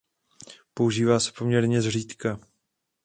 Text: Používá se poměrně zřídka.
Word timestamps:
Používá 0.73 1.19
se 1.19 1.31
poměrně 1.31 1.81
zřídka. 1.81 2.39